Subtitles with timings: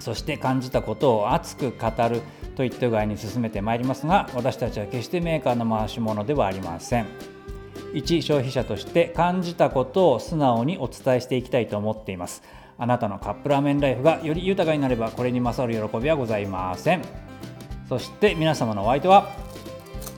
[0.00, 2.22] そして感じたことを熱く語る
[2.56, 7.06] といった具合に進めてまいりますが私たちは決してメーカーの回し物ではありません。
[7.92, 12.42] 一消費者として感じたことを素直にお伝えしていきたいと思っています。
[12.78, 17.02] あなたのカップラーメンライフがより豊かになればこれに勝る喜びはございません。
[17.88, 19.28] そして皆様のお相手は？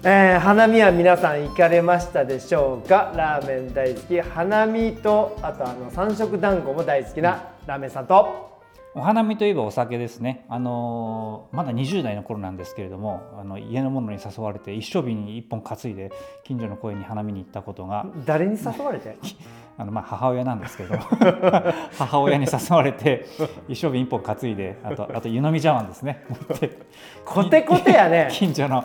[0.04, 3.12] えー、花見は皆さん行かれましたでしょうか？
[3.16, 4.20] ラーメン大好き。
[4.20, 8.51] 花見とあとあの三色団子も大好きなラーメンさんと。
[8.94, 16.12] お花見といえばお酒ですね、あのーまだ20代の頃なんですけれどもあの家の者に誘われて一升瓶に1本担いで
[16.44, 19.16] 近所の公園に花見に行ったことが誰に誘われて？
[19.78, 20.96] あのまあ母親なんですけど。
[21.98, 23.24] 母親に誘われて
[23.68, 26.24] 一升瓶1本担いであとあと湯飲み茶碗ですね。
[26.28, 26.78] 持って
[27.24, 28.28] コテコテやね。
[28.32, 28.84] 近所の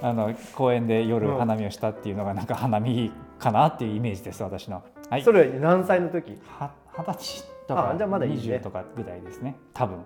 [0.00, 4.82] あの公園で夜うん花見をしたっていうのがなんか花見かなっていうイメージです私の。
[5.10, 6.40] はい、それ何歳の時？
[6.58, 8.56] は二十歳とかあじゃあまだいいね。
[8.56, 9.56] 20とかぐらいですね。
[9.74, 9.98] 多分。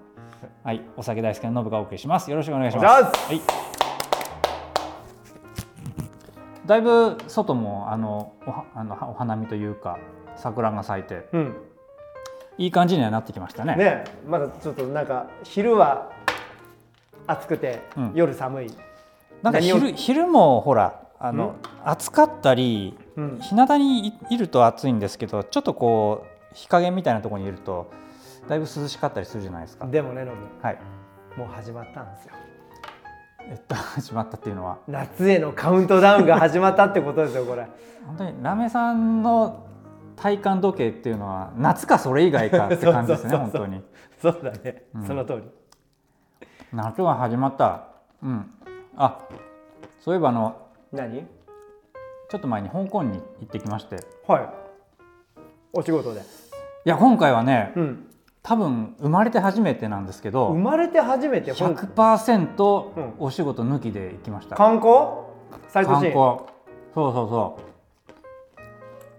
[0.63, 2.31] はいお酒大好きなノブがお送りします。
[2.31, 3.03] よろしくお願いしおます。
[3.05, 3.41] はい。
[6.67, 9.99] だいぶ外もあのおはあのお花見というか
[10.37, 11.57] 桜が咲いてうん。
[12.59, 13.77] いい感じにはなってきましたね。
[13.77, 16.11] ねまだちょっとなんか昼は
[17.27, 18.13] 暑くて、うん。
[18.15, 18.73] 夜寒い、
[19.43, 27.91] なんか昼昼もほらあの暑かったりうん、日向にいいると暑いんですけどちょっとこう日陰みたいなところにいると
[28.49, 29.87] だいぶ涼しかったりするじゃないですか。
[29.87, 30.79] でもねノはい。
[31.37, 32.33] ブもう始まったんですよ。
[33.49, 34.79] えっと 始まったっていうのは。
[34.89, 37.67] 夏へのカウントダウンが始まったってことですよこれ。
[38.07, 39.67] 本当にラメさんの
[40.17, 43.85] 体感時計っていうのは夏かそれ以外かって感じですね本当に。
[44.23, 45.07] そうだね、うん。
[45.07, 45.43] その通り。
[46.73, 47.89] 夏が始まった。
[48.23, 48.51] うん。
[48.97, 49.19] あ
[50.01, 50.57] そういえばあの
[50.93, 51.27] 何？
[52.29, 53.97] ちょっと前に香港に行ってきまして。
[53.97, 54.49] いはい。
[55.73, 56.23] お仕事で、
[56.89, 58.07] や今回はねうん、
[58.43, 63.15] 多分生まれて初めてなんですけ生どまれて初めて香港100%うん。
[63.19, 64.95] お仕事抜きで行きました、観光？
[65.69, 66.15] サイトシ観光。
[66.15, 66.47] ーン
[66.95, 68.61] そうそうそう。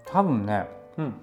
[0.05, 0.67] 多分ね
[0.97, 1.13] うん。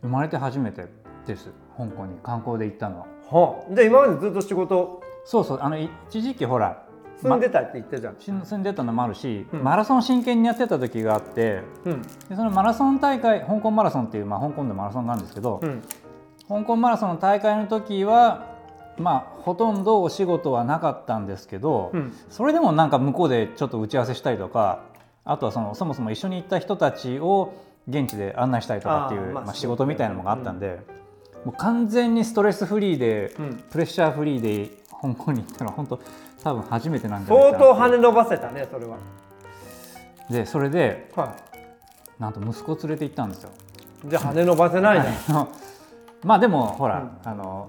[0.00, 0.86] 生まれて初めて
[1.26, 1.50] です。
[1.76, 2.16] 香港に。
[2.22, 3.06] 観光で行ったのは。
[3.30, 5.02] はあ、じゃあ今までずっと仕事？
[5.24, 5.58] そうそう。
[5.60, 6.84] あのい一時期ほら
[7.22, 9.62] 住んでたって言ったじゃん、し住んでたのもあるし、うん。
[9.62, 12.02] マラソン真剣にやってた時があってうん。
[12.02, 15.82] でそのマラソン大会香港マラソンっていう、まあ、香港でマラソンがあるんですけど、うん。
[16.48, 18.50] 香港マラソンの大会の時は
[18.98, 22.12] まあほとんどお仕事はなかったんですけど、うん。
[22.28, 24.82] それでもなんか向こうでちょっと打ち合わせしたりとか
[25.24, 27.54] あとはそのそもそも一緒に行った人たちを
[27.88, 30.80] 現地で案内したりとかっていうまあまあ、仕事みたいなのがあったんで、
[31.44, 33.64] もう完全にストレスフリーで、うん。
[33.70, 36.00] プレッシャーフリーで香港に行ったのは本当
[36.42, 38.96] 多分初めてなんじゃないか相な当跳ね伸ばせたねそれは。
[40.30, 41.34] でそれでは
[42.18, 43.50] なんと息子を連れて行ったんですよ。
[44.06, 45.48] いじゃあ跳ね伸ばせないじゃ ん、あの
[46.24, 47.68] まあでもほら、あの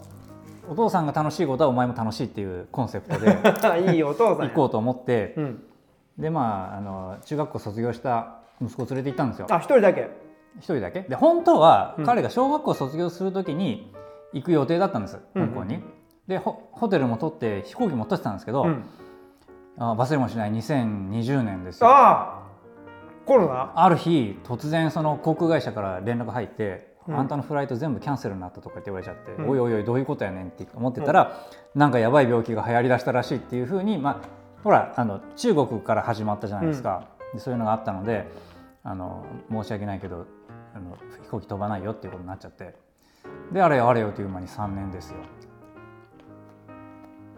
[0.69, 4.49] お父さんが楽しいことはお前も楽しいっていうコンセプトで いいお父さんや。
[4.49, 5.63] 行こうと思ってうん、
[6.17, 9.47] でまああの中学校卒業した息子を連れて行ったんですよ。
[9.49, 10.09] あ一人だけ。
[10.59, 11.01] 一人だけ？
[11.01, 12.05] で本当はうん。
[12.05, 13.91] 彼が小学校卒業する時に
[14.33, 15.47] 行く予定だったんですうん。
[15.49, 15.83] 香港に。
[16.27, 18.83] でホホテルも取って飛行機も取ってたんですけど、うん、
[19.77, 21.87] あ忘れもしない2020年ですよ。
[21.87, 22.43] ああ
[23.25, 23.73] コロナ？
[23.75, 27.17] ある日突然その航空会社から連絡入って、うん。
[27.17, 29.49] あんたのフライト全部キャンセルになったとかって言われちゃって、うん。
[29.49, 34.27] おいおいおいどういうことやねんって思ってたら、なんかやばい病気が流行りだしたらしいっていうふうに、まあ、
[34.63, 38.27] ほらあの中国から始まったじゃないですか、でそういうのがあったので
[38.83, 40.25] あの申し訳ないけど
[40.75, 42.75] あの飛行機飛ばないよっていうことになっちゃって。
[43.51, 45.17] であれよあれよという間に3年ですよ。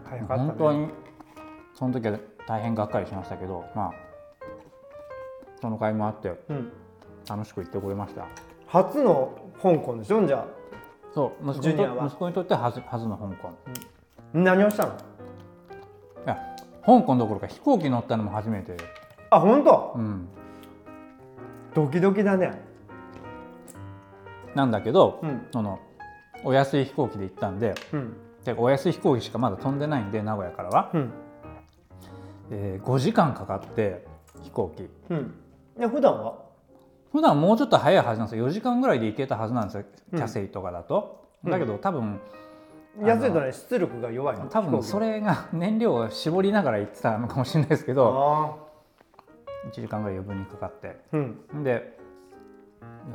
[0.08, 0.88] 早かった、ね、本当に。
[1.74, 3.92] その時は大変がっかりしましたけどまあ
[5.60, 6.72] その会もあってうん、
[7.28, 8.26] 楽しく行ってこれました。
[8.66, 10.26] 初の香港でしょ？
[10.26, 10.46] じゃあ。
[11.14, 12.02] そう息子にジュニアは。
[12.02, 13.50] と息子にとってはずはずの香港。
[14.34, 14.92] 何をしたの？
[14.92, 14.96] い
[16.26, 16.38] や
[16.84, 18.76] 香港どころか飛行機乗ったのも初めて、
[19.30, 19.94] あ本当？
[19.96, 20.28] うん、
[21.74, 22.60] ドキドキだね。
[24.54, 25.46] なんだけど、うん。
[25.52, 25.78] その
[26.44, 28.16] お安い飛行機で行ったんでうん
[28.46, 31.12] でお安い飛行機しかまだ飛んでないんで名古屋からは、うん。
[32.50, 34.06] えー5時間かかって
[34.42, 34.88] 飛行機。
[35.10, 35.34] うん。
[35.78, 36.34] で普段は？
[37.12, 38.48] 普段もうちょっと早いはずなんですよ。
[38.48, 39.84] 4時間ぐらいで行けたはずなんですよ。
[40.12, 40.18] うん。
[40.18, 41.50] キャセイとかだと、うん。
[41.50, 42.20] だけど多分
[43.02, 48.58] 安いとね出力が弱いの多分それが燃料を絞りながら行ってたのかもしれないですけ飛ど
[49.64, 51.00] 行1時間ぐらい余分にかかって。
[51.12, 51.64] うん。
[51.64, 51.98] で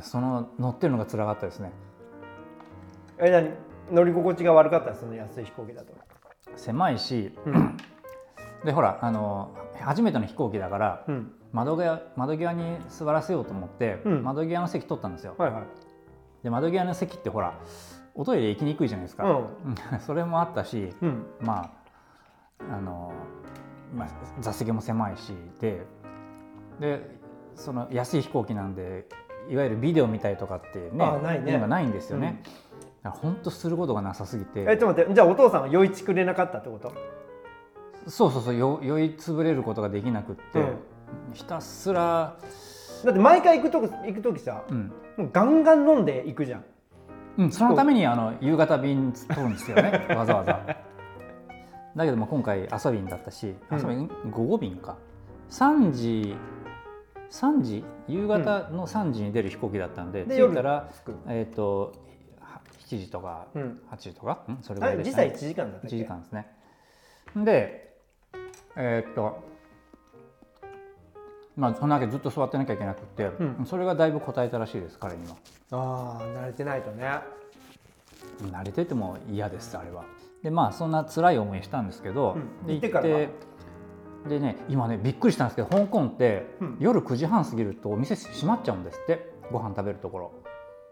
[0.01, 1.71] その乗ってるのが辛かったですね。
[3.17, 3.51] え何？
[3.89, 5.93] 乗り心地が悪かったその安い飛行機だと。
[6.55, 7.77] 狭いし、うん。
[8.65, 11.33] でほらあの初めての飛行機だからうん。
[11.51, 14.23] 窓際窓際に座らせようと思って、うん。
[14.23, 15.63] 窓際の席取ったんですよ、はいはい。
[16.43, 17.59] で窓際の席ってほら
[18.15, 19.49] おトイレ行きにくいじゃないですか、
[20.05, 21.25] それもあったしうん。
[21.41, 21.71] ま
[22.69, 23.11] ああの、
[23.95, 24.07] まあ、
[24.39, 25.85] 座席も狭いしで
[26.79, 27.19] で
[27.55, 29.07] その安い飛行機なんで
[29.49, 31.57] いわゆるビデオ見たりとかってねあないね。
[31.57, 32.41] ないんですよね、
[33.09, 34.61] 本当することがなさすぎて。
[34.61, 35.13] えちょっと待って。
[35.13, 36.93] じゃあお父さんは酔いちくれなかったってこと？
[38.07, 38.55] そうそうそう。
[38.55, 41.33] よ酔いつぶれることができなくって、うん。
[41.33, 42.37] ひたすら、
[43.03, 44.91] だって毎回行くとこ行く時さうん。
[45.17, 46.65] もうガンガン飲んで行くじゃん。
[47.37, 50.05] うん、そのためにあの夕方便取るんですよね。
[50.15, 50.59] わざわざ。
[51.95, 53.77] だけども今回朝便だったし、うん。
[53.77, 54.97] 朝便午後便か。
[55.49, 56.35] 3時
[57.31, 57.83] 3時？
[58.07, 60.89] 夕方の3時に出る飛行機だったんで、で着いたら
[61.27, 62.10] えっ、とは
[62.95, 63.81] 7時とかうん。
[63.91, 65.33] 8時とか、んそれぐあらいでしたね。
[65.35, 65.97] 1時間だったっ1け？
[65.97, 66.47] 時間ですね。
[67.35, 67.95] で
[68.75, 69.43] えっ、と
[71.55, 73.65] まあそんなわけずっと座ってなきゃいけなくって、うん。
[73.65, 75.35] それがだいぶ答えたらしいです彼には。
[75.71, 77.05] ああ慣れてないとね。
[78.51, 80.03] 慣れてても嫌ですあれは。
[80.43, 82.67] でまあそんな辛い思いしたんですけど、うん。
[82.67, 83.27] で行ってからは。
[84.27, 86.77] でね今ねびっくりしたんですけど香港って、うん。
[86.79, 89.31] 夜9時半過ぎるとお店閉まっちゃうんですって。
[89.51, 90.31] ご飯食べるところ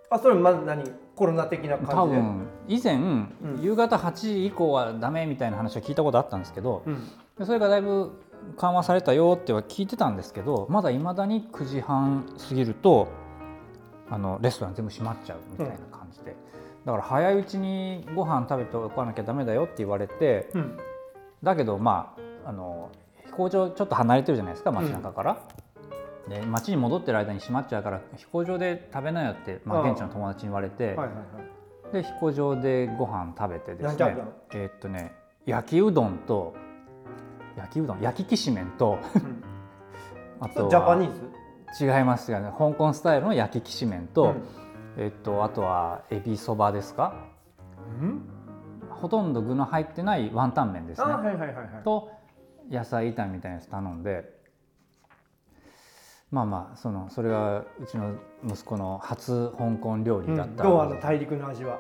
[0.10, 0.84] あそれまず何？
[1.16, 2.22] コロナ的な多感じで？
[2.22, 3.00] 分以前、
[3.62, 7.08] 夕方8時以降はダメみたいな話を聞いたことあったんですけど、うん。
[7.38, 8.12] でそれがだいぶ
[8.58, 13.10] 緩和されたよっては聞いてたんですけどまだいまだに9時半過ぎると
[14.10, 16.36] あのレストラン全部閉まっちゃうみたいな感じで、
[16.86, 20.78] だから早いうちにご飯食べておかなきゃダメだよって言われてうん。
[21.44, 22.16] だけどま
[22.46, 22.90] ああの
[23.26, 25.44] 飛行場ちょっと離れてるじゃないですか街中から。
[26.30, 31.94] で街に戻ってる間に閉まっちゃうから飛行場で食べなよって、まあ、現地の友達に言われて、はいはいはい。
[31.94, 34.16] で飛行場でご飯食べてですね
[34.54, 35.14] えーっとね
[35.46, 36.56] 焼きうどんと
[37.58, 39.44] 焼きうどん焼ききしめんとうん。
[40.40, 41.30] あとジャパニはーズ？
[41.86, 42.52] 違いますよね。
[42.58, 44.44] 香港スタイルの焼ききしめんと、うん。
[44.98, 47.14] えーっとあとはエビそばですか？
[48.02, 48.22] うん？
[48.90, 51.66] ほとんど具の入ってないワンタン麺ですあね、はいはいはいはい。
[51.84, 52.12] と
[52.70, 54.39] 野菜炒めみたいなやつ頼んで
[56.31, 58.16] まあまあそのそれがうちの
[58.48, 61.80] 息子の初香港料理だった、どうあの大陸の味は。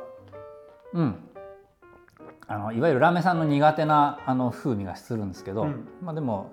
[0.93, 1.15] うん、
[2.47, 5.87] あのいわゆるラーメンさんの苦手なあの風味がするんですけど、うん。
[6.01, 6.51] まあでも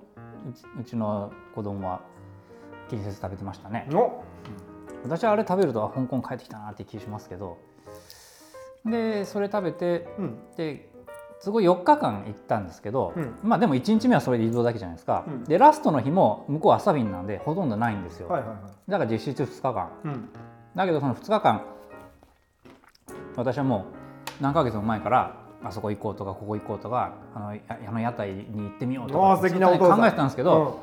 [0.48, 2.02] うちうちの子供は
[2.90, 3.87] 気にせず食べてましたね。
[3.90, 4.22] の
[5.04, 7.58] 私はあれ食べるとあ香港帰ってきたなって気しますけど。
[8.84, 10.38] でそれ食べてうん。
[10.56, 10.90] で
[11.40, 13.34] すごい4日間行ったんですけど、うん。
[13.42, 15.44] まあでも1日目はそれで移動だけじゃないですか、うん。
[15.44, 18.58] でラストの日も向こう朝便なんでほとんどないんですよ、はいはいはい。
[18.90, 19.90] だから実質2日間。
[20.04, 20.28] うん。
[20.74, 21.62] だけどその2日間
[23.36, 23.86] 私はも
[24.40, 29.46] う何ヶ月も前からあそこ行こうとかここ行こうとかあのやあの屋台に行ってみようとか考
[30.06, 30.80] えてたんですけど、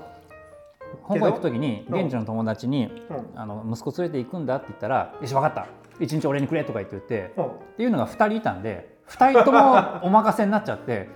[1.08, 3.16] 香港行く時にうん現地の友達にうん。
[3.18, 5.68] うん「あの息子連れて行くんだ」って言ったら「よし分かった。
[6.00, 7.46] 一日俺にくれ」とか言って言ってうん。
[7.46, 11.10] っていうのが2人いたんで2人ともお任せになっちゃって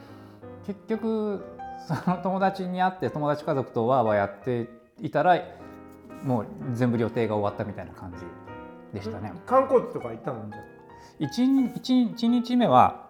[0.66, 1.44] 結局
[1.88, 4.68] その友達に会って友達家族とわーわーやって
[5.02, 5.42] いたら
[6.24, 9.34] もう全部予定が終わったみたいな感じでしたね。
[9.46, 10.50] 観光地とか行ったの？
[10.50, 13.08] じゃ 1, 日1日目は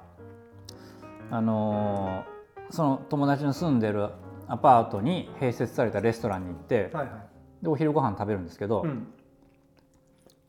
[1.31, 2.38] あのー
[2.69, 4.10] その友達の住んでる
[4.50, 7.12] アパートに併設されたレストランに行ってはいは
[7.62, 7.63] い。
[7.63, 9.07] でお昼ご飯食べるんですけど、うん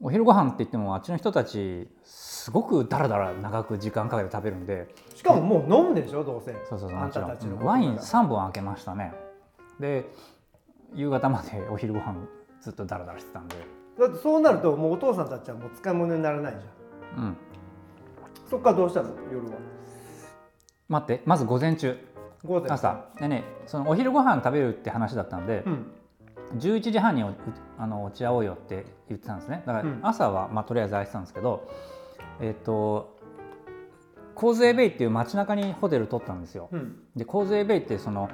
[0.01, 4.95] お昼ご飯って言ってもあっちの人たちすごくだらだら長く時間かけて食べるんで。
[5.15, 6.53] しかももう飲むでしょどうせ。
[6.69, 9.13] そうそうそうあんもちろたたちのんワイン3本開けましたね。
[9.81, 10.09] で
[10.95, 12.15] 夕方までお昼ご飯
[12.61, 13.57] ずっとだらだらしてたんで。
[13.99, 17.25] だってそうなるともうお父さんたちはもう使い物にならないじゃん。
[17.25, 17.37] うん。
[18.49, 19.11] そっからどうしたの？
[19.33, 19.57] 夜は。
[20.89, 21.99] 待ってまず午前中。
[22.45, 23.07] 午前朝。
[23.19, 25.93] でねそのお昼ご飯食べるって話だったんで、うん
[26.57, 27.33] 11時半にお
[27.79, 29.63] あの落ち合おうよって言ってたんですね。
[29.67, 30.01] だからうん。
[30.03, 31.69] 朝は、まあ、とりあえず空いてたんですけど
[32.41, 33.17] えっ、と
[34.35, 36.69] コーズエベイっていう街中にホテル取ったんですよ。
[36.73, 36.97] うん。
[37.17, 38.31] でコーズエベイってその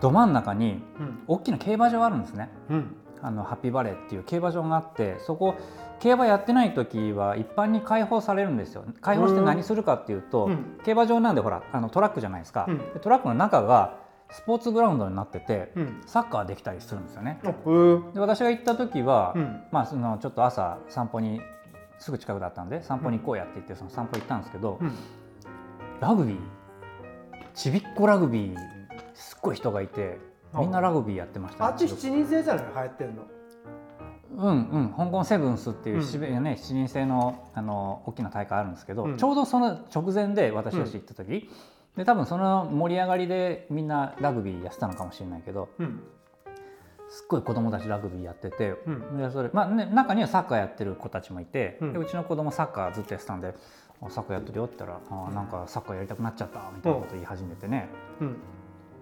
[0.00, 1.22] ど真ん中にうん。
[1.26, 2.50] 大きな競馬場あるんですね。
[2.70, 2.96] うん。
[3.20, 5.54] あのハッピーバレーっていう競馬場があってそこ
[6.00, 8.84] 競馬やってない時は一般に開放されるんですよ。
[9.00, 10.78] 開放して何するかっていうと、うん。
[10.84, 12.68] 競馬場なんでほらあのトラックじゃないですか、
[13.00, 14.01] トラックの中が
[14.32, 16.00] スポーツグラウンドになってて、うん。
[16.06, 17.38] サッカーできたりするんですよね。
[18.14, 19.62] で私が行った時は、うん。
[19.70, 21.40] まあそのちょっと朝散歩に
[21.98, 24.92] すぐ近くだったんで散歩に行こうやって言ってその散歩行ったんですけど、うん。
[26.00, 26.38] ラグビー
[27.54, 28.56] ちびっこラグビー
[29.14, 30.18] すっごい人がいて
[30.54, 33.22] みんなラグビーやってました、あっち7人制じゃない流行ってんの？
[34.34, 34.94] うんうん。
[34.96, 36.42] 香港セブンスっていううん。
[36.42, 39.16] ね、7人制のあの大きな大会あるんですけど、うん。
[39.18, 41.50] ちょうどその直前で私たち行った時、
[41.96, 46.02] で多分その盛り上がりでみんなラグビーやってたのかもしれないけどうん。
[47.12, 49.18] すっごい子供たちラグビーやってて、うん。
[49.18, 51.92] でそれまあね、中にはサッカーやってる子たちもいて、うん。
[51.92, 53.54] でうちの子供サッカーずっとやってたんで
[54.00, 58.36] 「あサッカーやってるよ」って言ったら「あなんかサッカーやりたくなっちゃった」みたいなこと言い始めてね、うん。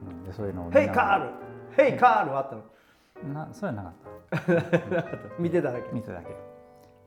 [0.09, 0.25] うん。
[0.25, 1.30] でそういうのをヘイカール
[1.76, 2.62] ヘイカールあったの。
[3.23, 5.38] ルなそれはなかった。
[5.38, 5.92] 見てただけ。
[5.92, 6.35] 見てただけ。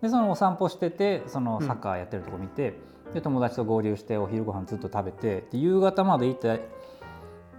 [0.01, 2.79] でそのお散歩しててそのうんサッカーやってるとこ見て、
[3.13, 6.67] で友達と合流してお昼ご飯ずっと食べてで夕方まで行って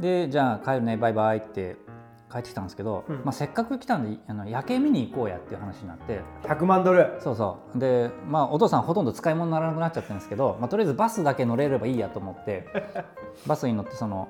[0.01, 1.77] でじゃあ帰るねバイバイって
[2.35, 3.17] 帰ってきたんですけど、うん。
[3.19, 6.21] まあ、せっかく来たんであの夜景見に行こうやっていう話になって。
[6.43, 7.17] 100万ドル。
[7.21, 7.79] そうそう。
[7.79, 12.67] でまあお父さんほとんど使い物にならなくなっちゃってるんですけど、まあ、とりあえずバスだけ乗れればいいやと思って
[13.47, 14.29] バスに乗ってその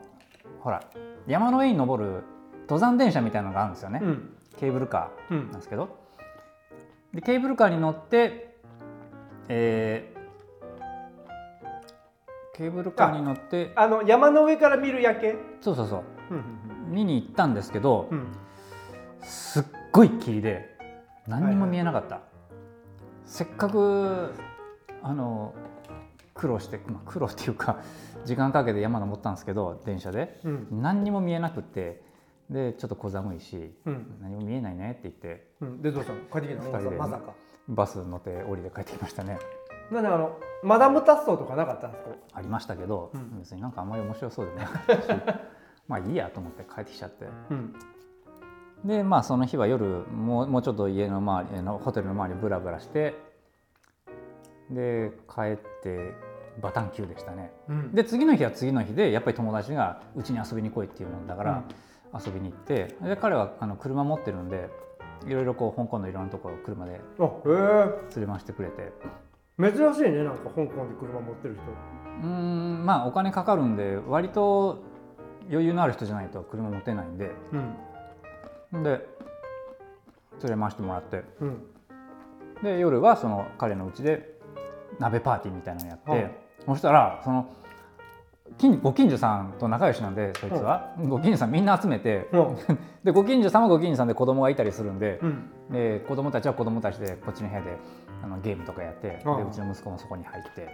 [0.60, 0.82] ほら
[1.26, 2.24] 山の上に登る
[2.62, 4.36] 登山電車みたいなのがあるんですよね、うん。
[4.58, 5.88] ケーブルカーうんなんですけど。
[7.14, 8.58] でケーブルカーに乗って、
[9.48, 10.13] えー
[12.54, 15.36] ケーブルカーに乗ってあの山の上から見る夜景？
[15.60, 16.02] そうそうそう。
[16.30, 16.44] うん
[16.88, 18.26] 見に行ったんですけど、うん。
[19.22, 20.76] すっごい霧で
[21.26, 22.20] 何にも見えなかった、
[23.24, 24.32] せっかく
[25.02, 25.54] あの
[26.34, 27.78] 苦労して、まあ、苦労っていうか
[28.24, 30.40] 時間かけて山登ったんですけど電車で。
[30.44, 30.68] うん。
[30.70, 32.02] 何にも見えなくって
[32.50, 34.18] でちょっと小寒いしうん。
[34.20, 35.48] 何も見えないねって言って。
[35.60, 35.82] うん。
[35.82, 36.20] でどうしたの？
[36.40, 36.90] 帰ってきたの？
[36.92, 37.32] まさか。
[37.66, 39.38] バス乗って降りて帰ってきましたね。
[39.90, 42.10] なんであのマダムタッソーとかなかったんですか？
[42.32, 43.38] ありましたけど、うん。
[43.38, 45.08] 別になんかあんまり面白そうでなかったし
[45.88, 47.26] まあいいやと思って帰ってきちゃって。
[47.50, 47.74] うん。
[48.84, 53.14] でまあその日は夜もうもうちょっと家の周りあのホテルの周りブラブラして
[54.70, 56.12] で帰って
[56.60, 57.52] バタンキューでしたね。
[57.68, 57.92] うん。
[57.92, 61.62] で次の日は次の日でやっぱり友達がうちに遊びに来いっていうもんだから、
[62.14, 64.70] 遊びに行ってで彼はあの車持ってるんで
[65.26, 68.16] いろいろこう香港のいろんなところを車であへえ。
[68.16, 68.92] 連れ回してくれて
[69.58, 71.62] 珍しいねなんか香港で車持ってる人。
[72.22, 74.82] うーんまあお金かかるんで割と
[75.50, 77.30] 余裕のある人じゃないと車持てないんで。
[78.72, 78.82] うん。
[78.82, 79.06] で
[80.42, 81.22] 連れ回してもらって。
[81.40, 81.62] うん。
[82.62, 84.38] で夜はその彼の家で
[84.98, 86.30] 鍋パーティーみたいなのやって、はい。
[86.66, 87.48] そしたらその
[88.58, 92.56] 近ご近所さんと仲良しなんでそいつは、ご近所さんみんな集めて、うん。
[93.02, 95.50] でご近所さんはご近所さんで子供がいたりするんで,、うん。
[95.70, 97.76] で子供たちは子供たちでこっちの部屋で
[98.22, 99.36] あのゲームとかやって、うん。
[99.38, 100.68] でうちの息子もそこに入って。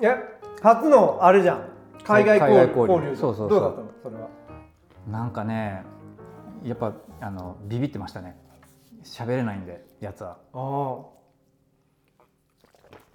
[0.00, 0.14] え
[0.62, 1.60] 初のあれじゃん。
[2.04, 2.92] 海外交流。
[2.92, 3.16] 交流。
[3.16, 3.58] そうそうそう。
[3.58, 3.88] どうだったの？
[4.02, 4.28] それは。
[5.10, 5.84] なんかね
[6.62, 8.36] やっぱあのビビってましたね。
[9.04, 10.36] 喋れないんでやつは。
[10.52, 11.15] あ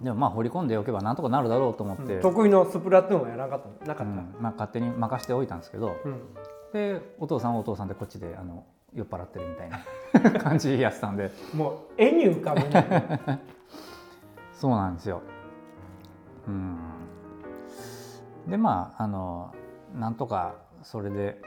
[0.02, 3.86] でもまあ放り込んでおけばなんとかなるだろうと思っあ、て、得意のスプラトゥーンはやらなかったの？
[3.86, 6.20] なかった、うんまあ、勝手に任しておいたんですけど、うん。
[6.72, 9.70] でお父さんはお父さんでこっちであの酔っ払ってるみたい
[10.32, 11.30] な 感じでやってたんで。
[11.54, 13.20] もう絵に浮かぶね。
[14.54, 15.22] そうなんですよ。
[16.48, 16.78] うん。
[18.48, 19.54] でまああの
[19.94, 21.40] なんとかそれで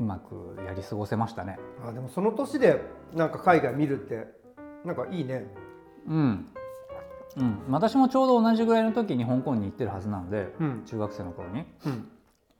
[0.00, 1.58] うまくやり過ごせましたね。
[1.86, 2.82] あでもその年で
[3.14, 4.28] なんか海外見るって
[4.84, 5.46] なんかいいね。
[6.08, 6.46] うん
[7.36, 10.82] うん、私もちょうど同じぐらいの時に香港に行ってるはずなんで、うん。
[10.86, 11.64] 中学生の頃に。
[11.84, 11.88] う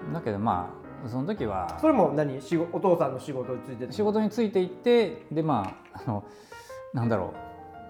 [0.09, 0.13] ん。
[0.13, 0.71] だけどま
[1.05, 2.41] あその時はそれも何？
[2.43, 2.77] 仕事？
[2.77, 6.25] お父さんの仕事についてて仕事についていってでまああの
[6.93, 7.33] なんだろ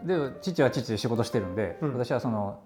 [0.05, 0.07] う。
[0.07, 1.93] で父は父で仕事してるんで、うん。
[1.95, 2.61] 私はその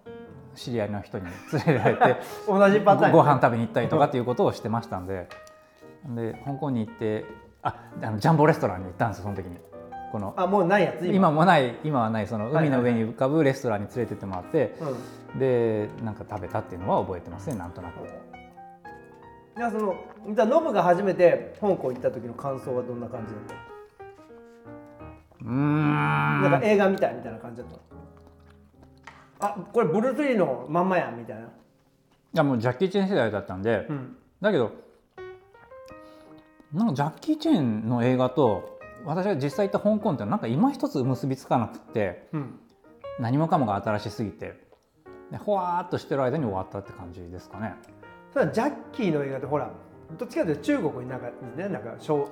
[0.54, 1.24] 知り合いの人に
[1.66, 5.28] 連れられて 同じパターンごご飯食べに行ったりとかっていうことをしてましたんで。
[6.04, 7.26] で香港に行って
[7.62, 9.58] ああのジャンボレストランに行ったんですよその時に
[10.10, 11.30] このあもうないやつ今。
[11.30, 14.74] もない今はないその海の上に浮かぶレストランに連れてってもらって、
[15.32, 15.38] うん。
[15.38, 18.06] でなんか食べたっていうのは覚えてますねなんとなく。
[19.56, 19.94] じゃあその
[20.34, 23.54] じゃあノブが初めて香港行った時の感想はどんな感じだった？
[25.44, 26.42] うーん。
[26.42, 27.70] なんか映画みたいみたいな感じだっ
[29.38, 29.46] た？
[29.46, 31.46] あこれブルース・リーのまんまやんみたいな、い
[32.34, 34.72] やもうジャッキー・チェン世代だったんで、うん、だけど
[36.74, 42.58] なんかジャッキー・チェンの映画と私が実際行った香港ってなんか今一つ結びつかなくってうん、
[43.18, 44.54] 何もかもが新しすぎて
[45.30, 47.74] でほわーっとしてる間に終わったって感じですかね。
[48.34, 49.70] ただジャッキーの映画ってほら
[50.18, 52.28] どっちかというと中国になんかねなんか小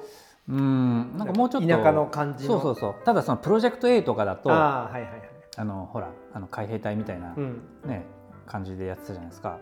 [0.49, 0.61] うー。
[0.61, 2.61] んなんかもうちょっと田舎の感じの。
[2.61, 3.05] そうそうそう。
[3.05, 5.17] ただそのプロジェクト A とかだとあああはいはいは
[5.63, 5.65] い。
[5.65, 7.63] のほらあの海兵隊みたいな、うん。
[7.85, 8.05] ね
[8.47, 9.59] 感じでやってたじゃないですか。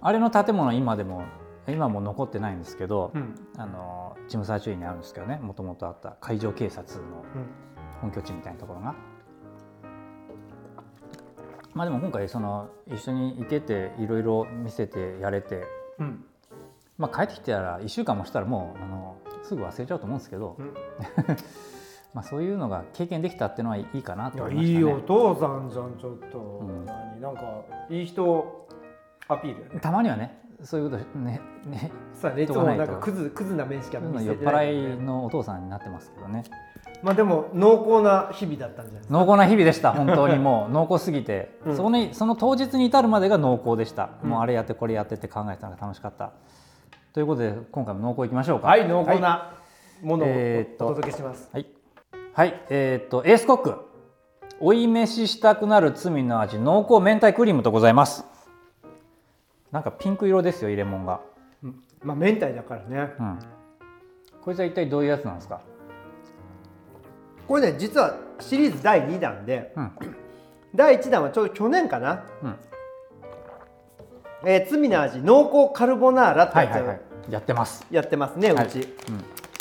[0.00, 1.24] あれの建物今でも
[1.72, 3.34] 今も残ってないんですけど、うん。
[3.56, 7.46] あのチムサーチュイにあるんですけどねもともとあった海上警察のうん。
[8.00, 8.94] 本拠地みたいなところが。
[11.74, 15.64] まあでも今回その一緒に行けていろいろ見せてやれて、
[15.98, 16.24] うん。
[16.96, 20.74] まあ、帰ってきてたら1週間もしたらもうあのすぐ忘れちゃうと思うんですけど、うん。
[22.14, 24.78] まあそういうのが経験できたっていうのはいいかなと思いましたね。
[24.78, 26.86] いいお父さんじゃんちょっと、ん。
[26.86, 27.42] 何なんか
[27.90, 28.66] いい人
[29.28, 34.94] アピールたまにはねそういうことねねさあねいつもなんかクズクズな面しか見せ酔って払ないけどね。
[34.94, 36.44] いのお父さんになってますけどね。
[37.00, 39.18] まあでも濃厚な日々だったんじゃないですか。
[39.18, 40.72] 濃厚な日々でした本当にもう。
[40.74, 41.76] 濃厚すぎて、うん。
[41.76, 44.30] そこにその当日に至るまでが濃厚でした、うん。
[44.30, 46.32] もうあれやってこれやってって考えてたのが楽しかった。
[47.12, 48.66] ということで今回も濃厚いきましょうか。
[48.66, 49.52] はい濃厚な
[50.02, 51.66] ものをお届けします、はい、
[52.32, 53.88] はい、えーっとエースコック。
[54.60, 58.24] 追い飯したくなる罪の味濃厚明太クリームとございます
[59.70, 61.20] なんかピンク色ですよ入れ物が。
[61.62, 61.82] うん。
[62.02, 63.12] まあ明太だからね。
[63.18, 63.38] うん。
[64.42, 65.60] こいつは一体どういうやつなんですか？
[67.46, 69.90] これね実はシリーズ第2弾でうん。
[70.74, 72.56] 第1弾はちょうど去年かな、うん。
[74.44, 76.70] えー罪の味濃厚カルボナーラってやつ。
[76.70, 77.00] をはいはいはい。
[77.30, 77.86] やってます。
[77.90, 78.66] やってますね、はい。
[78.66, 78.78] うち。
[78.80, 78.86] うん。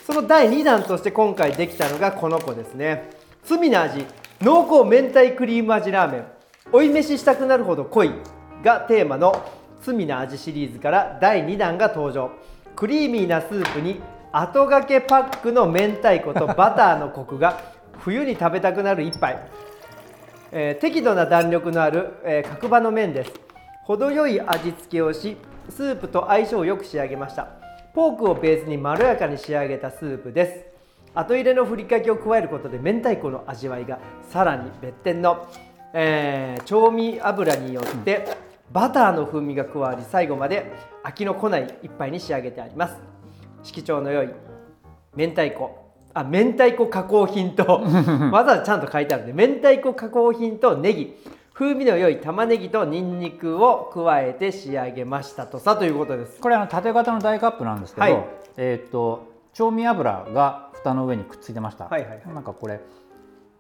[0.05, 3.09] その第2弾として今回できたのがこの子ですね。
[3.43, 4.05] 罪の味
[4.41, 6.25] 濃厚明太クリーム味ラーメン。
[6.71, 8.11] 追い飯したくなるほど濃い
[8.63, 9.33] がテーマの
[9.81, 12.31] 罪の味シリーズから第2弾が登場。
[12.75, 14.00] クリーミーなスープに
[14.31, 17.60] 後掛けパックの明太子と バターのコクが
[18.00, 19.39] 冬に食べたくなる一杯、
[20.51, 23.31] えー適度な弾力のある、えー角張の麺です。
[23.84, 25.38] 程よい味付けをし
[25.69, 27.48] スープと相性をよく仕上げました。
[27.93, 30.65] ポークをベースにまろやかに仕上げたスープです。
[31.15, 33.98] 後入れのふりかけを加えることで明太子の味わいが
[34.29, 35.48] さらに別点の、
[35.93, 40.71] えー調味油によってバターの風味が加わり最後まで
[41.03, 42.97] 飽きのこない一杯に仕上げてあります。
[43.63, 44.29] 色調の良い
[45.15, 45.86] 明太子。
[46.13, 47.81] あ明太子加工品と
[48.31, 51.17] わざわざちゃんと書いてあるんで明太子加工品とネギ。
[51.53, 56.39] 風味の良い玉ねぎとニンニクを加えて仕上げましたとさということです。
[56.39, 58.25] これあの縦型の大カップなんですけど、はい。
[58.57, 62.22] えーっと調味油が蓋の上にくっついてました、はいはいはい。
[62.27, 62.79] なんかこれ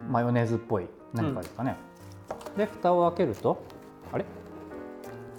[0.07, 1.75] マヨネーズっぽい何かですかね、
[2.55, 3.57] で蓋を開けると
[4.13, 4.25] あれ？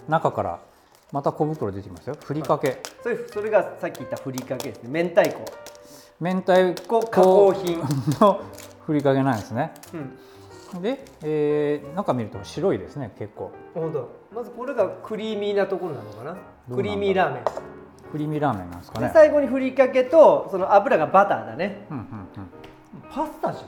[0.09, 0.59] 中から
[1.13, 2.17] また小袋出てきますよ。
[2.23, 5.03] ふりかけ、それそれがさっき言ったふりかけですね。
[5.03, 5.45] 明太子。
[6.21, 7.01] 明太子。
[7.09, 7.79] 加工品。
[8.21, 8.41] の
[8.85, 9.73] ふりかけなんですね。
[10.75, 10.83] うん。
[10.83, 13.53] で、えー中見ると白いですね結構。
[13.75, 14.09] 本当。
[14.35, 16.37] まずこれがクリーミーなところなのかな？
[16.75, 17.45] クリーミーラーメン。
[18.11, 19.07] クリーミーラーメンなんですかね。
[19.09, 21.87] で最後にふりかけとその油がバターだね。
[21.91, 22.51] うんうんうん。
[23.11, 23.65] パスタじ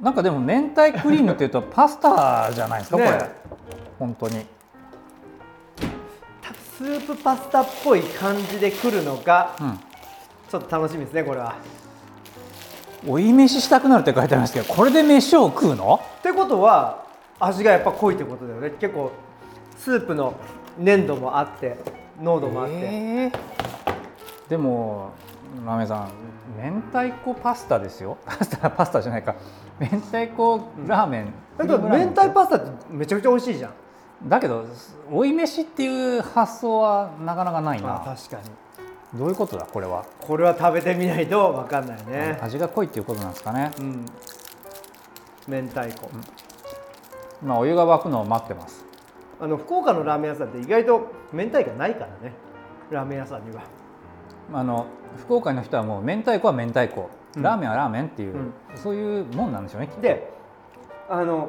[0.00, 3.30] なんかでも明太クリームっていうとパスタじゃないですか、ねこれ。
[3.98, 4.46] 本当に
[6.78, 9.80] スープパスタっぽい感じで来るのかうん。
[10.48, 11.56] ちょっと楽しみですねこれは。
[13.04, 16.00] 追い飯したくなるって書いてありますけどこれで飯を食うの？
[16.20, 17.04] ってことは
[17.40, 18.70] 味がやっぱ濃いってことだよね。
[18.78, 19.10] 結構
[19.76, 20.38] スープの
[20.78, 21.78] 粘度もあって
[22.22, 23.32] 濃度もあって、えー。
[24.48, 25.10] でも
[25.66, 26.12] ラメさん
[26.62, 28.18] 明太子パスタですよ。
[28.24, 29.34] パスタパスタじゃないか。
[29.80, 33.72] 明太子ラーメン、だけど明太パスタってめちゃくちゃ美味しいじゃん
[34.26, 34.64] だけど
[35.10, 38.02] 追い飯っていう発想はなかなかないな。
[38.02, 38.50] あ確かに。
[39.18, 42.38] どういうことだこれは、これは食べてみないと分かんないね。
[42.42, 43.72] 味が濃いっていうことなんですかね。
[43.78, 44.04] うん。
[45.48, 46.10] 明太子、
[47.42, 48.84] 今お湯が沸くのを待ってます。
[49.40, 52.34] あの福岡のラーメン屋さんって意外と明太子ないからね。
[52.90, 53.62] ラーメン屋さんには。
[54.52, 57.42] あの福岡の人はもう明太子は明太子、うん。
[57.42, 58.52] ラーメンはラーメンっていう、うん。
[58.74, 60.02] そういうもんなんでしょうねきっと。
[60.02, 60.30] で
[61.08, 61.48] あの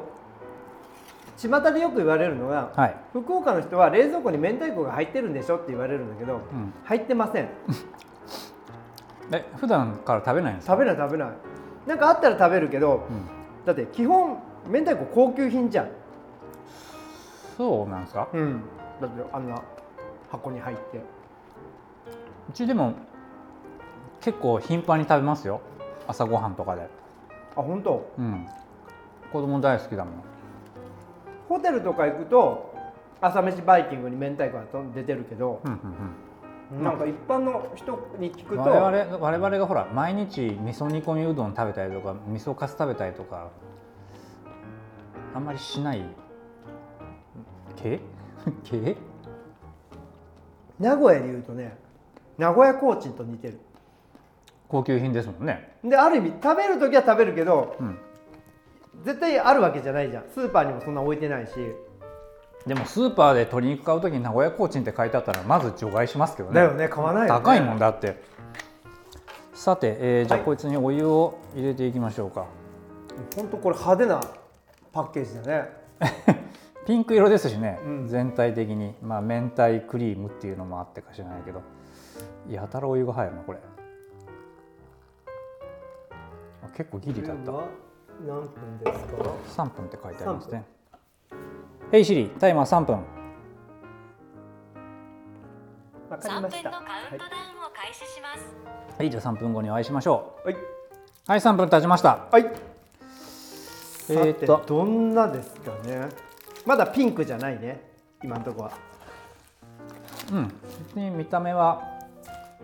[1.40, 6.40] 巷でよく言われるのがはい、福岡の人は冷蔵庫に明太子が入ってるんでしょって言われるんだけど、うん、
[6.84, 7.48] 入ってません。
[9.32, 10.72] え普段から食べないんですか？
[10.74, 11.28] 食べない食べない。
[11.86, 15.88] なんかあったら食べるけどうん、だって基本明太子高級品じゃん、
[17.56, 18.28] そうなんですか？
[18.32, 18.62] うん、
[19.00, 19.62] だってあんな
[20.30, 20.98] 箱に入って。
[20.98, 22.92] うちでも
[24.20, 25.60] 結構頻繁に食べますよ。
[26.06, 26.82] 朝ごはんとかで。
[27.56, 28.10] あ本当？
[28.18, 28.46] うん。
[29.32, 30.14] 子供大好きだもん
[31.50, 32.72] ホテルとか行くと
[33.20, 35.80] 朝飯バイキングに明太子が出てるけど、うんうん
[36.70, 43.48] なんか一般の人に聞くと我々我々がほら毎日味噌煮込みうどん食べたりとか味噌カツ食べたりとか
[45.34, 46.04] あんまりしない。
[47.74, 47.98] 系
[48.62, 48.96] 系
[50.78, 51.76] 名古屋で言うとね
[52.38, 53.58] 名古屋コーチンと似てる。
[54.68, 55.76] 高級品ですもんね。
[55.82, 57.98] である意味食べる時は食べるけどうん
[59.04, 60.24] 絶対あるわけじゃないじゃん。
[60.28, 61.52] スーパーにもそんな置いてないし、
[62.66, 66.54] でもスーパーで鶏肉買う時に名古屋コーチンって書いてあったらまず除外しますけどね。
[66.54, 66.88] だよね。
[66.88, 68.22] 買わないよ、ね、高いもんだって。
[69.54, 72.46] さて、えーじゃあはいこいつにお湯を入れていきましょうか、
[73.36, 74.20] ほんとこれ派手な
[74.92, 75.68] パッケージだね。
[76.86, 78.08] ピンク色ですしね、うん。
[78.08, 78.94] 全体的に。
[79.02, 81.62] まあ明太クリームっていうのもあってか知らないけど。
[82.48, 83.58] やたらお湯が入るなこれ。
[86.64, 87.52] あ結構ギリだった。
[87.52, 87.64] は？
[88.26, 90.64] 何分ですか？3分って書いてありますね
[91.90, 92.96] 「ヘイシリタイマー3分。
[96.10, 98.44] わかり3ました分のカウントダウンを開始します。
[98.98, 99.10] はい。
[99.10, 100.58] じゃあ3分後にお会いしましょはい、う
[101.26, 102.26] はい3分経ちました。
[102.30, 102.52] はい、え
[104.10, 106.08] えー、ーっととどんなですかね？
[106.66, 107.80] まだピンクじゃないね
[108.22, 108.72] 今のところは。
[110.32, 110.48] うん。
[110.88, 111.82] 別に見た目は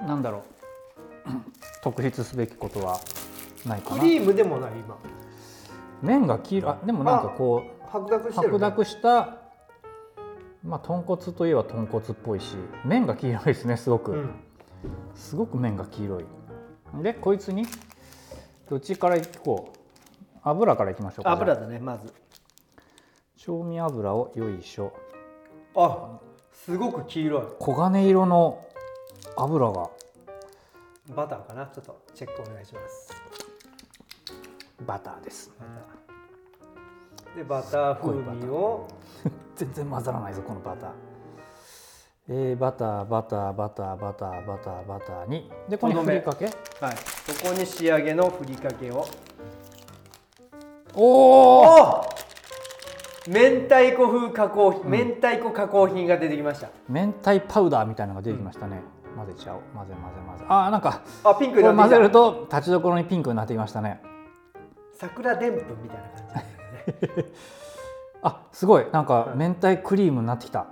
[0.04, 0.42] なんだろう。
[1.82, 2.98] 特筆すべきことは
[3.64, 4.00] ないかな。
[4.00, 4.96] クリームでもない今
[6.02, 9.38] 麺が黄色あでもなんかこう白濁してる、ね、白濁した
[10.62, 14.30] まあ豚骨といえば豚骨っぽいし麺が黄色いですねすごく、うん。
[15.14, 16.24] すごく麺が黄色い。
[17.02, 17.66] でこいつに
[18.68, 19.78] どっちからいこう
[20.42, 22.12] 油からいきましょうか油だねまず。
[23.36, 24.92] 調味油をよいしょ。
[25.76, 26.18] あ
[26.52, 27.42] すごく黄色い。
[27.60, 28.64] 黄金色の
[29.36, 29.90] 油が。
[31.14, 31.66] バターかな？
[31.66, 33.14] ちょっとチェックお願いします
[34.84, 35.50] バターです。
[35.58, 38.88] バターでバター風味を。
[39.56, 40.90] 全然混ざらないぞこのバター。
[42.28, 45.50] えーバターバターバターバターバターバターに。
[45.68, 46.44] でここにとどめふりかけ。
[46.44, 46.96] はい。
[46.96, 49.06] そこに仕上げのふりかけを。
[50.94, 51.62] おお
[52.00, 52.16] お
[53.28, 56.70] 明太子風加工品、明太子加工品が出てきました。
[56.88, 58.82] 明太パウダーみたいなのが出てきましたね、
[59.16, 59.60] 混ぜちゃおう。
[59.74, 60.44] 混ぜ混ぜ混ぜ。
[60.48, 64.00] あーなんかあピンクこれ混ぜるとと立ちどころにピンクになってきましたね
[64.98, 66.42] 桜でんぷんみたいな感
[66.96, 67.24] じね。
[68.22, 68.86] あすごい。
[68.92, 69.38] なんかはい。
[69.38, 70.66] 明太クリームになってきた。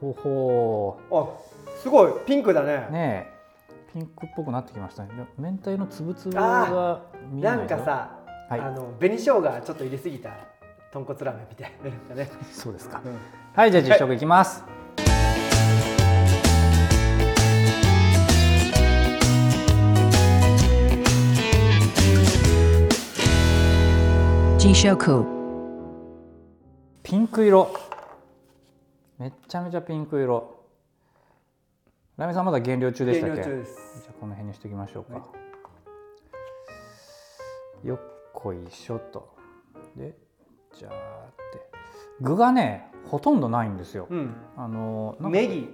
[0.00, 2.12] ほほあすごい。
[2.26, 2.86] ピンクだね。
[2.88, 3.32] ーねえ。
[3.92, 5.10] ピンクっぽくなってきましたね。
[5.14, 8.60] で明太のつぶつぶが見えなないんかさ、はい。
[8.60, 10.30] あの紅生姜ちょっと入れすぎた
[10.92, 11.72] 豚骨ラーメンみたい
[12.10, 13.00] なね、 そうですか。
[13.04, 13.18] うん。
[13.54, 14.64] はいじゃあ実食いきます、
[24.62, 25.26] Jishoku.
[27.02, 27.74] ピンク色。
[29.18, 30.62] めっちゃめちゃピンク色。
[32.16, 33.36] ラミさんまだ減量中でしたっけ？
[33.38, 34.02] 減量中です。
[34.04, 35.24] じゃあこの辺にしておきましょうか、は
[37.82, 38.00] よっ
[38.32, 39.34] こいしょと。
[39.96, 40.16] で
[40.78, 40.96] じゃあっ
[41.52, 41.60] て。
[42.20, 44.32] 具がねほとんどないんですよ、うん。
[44.56, 45.70] あのネギ。